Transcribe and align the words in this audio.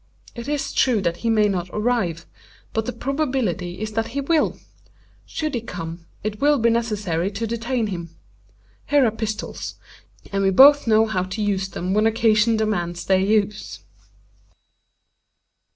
It 0.33 0.47
is 0.47 0.73
true 0.73 0.99
that 1.01 1.17
he 1.17 1.29
may 1.29 1.47
not 1.47 1.69
arrive; 1.71 2.25
but 2.73 2.87
the 2.87 2.91
probability 2.91 3.79
is 3.79 3.91
that 3.91 4.07
he 4.07 4.19
will. 4.21 4.57
Should 5.27 5.53
he 5.53 5.61
come, 5.61 6.07
it 6.23 6.41
will 6.41 6.57
be 6.57 6.71
necessary 6.71 7.29
to 7.29 7.45
detain 7.45 7.85
him. 7.85 8.09
Here 8.87 9.05
are 9.05 9.11
pistols; 9.11 9.75
and 10.31 10.41
we 10.43 10.49
both 10.49 10.87
know 10.87 11.05
how 11.05 11.21
to 11.25 11.41
use 11.43 11.67
them 11.69 11.93
when 11.93 12.07
occasion 12.07 12.57
demands 12.57 13.05
their 13.05 13.19
use." 13.19 13.81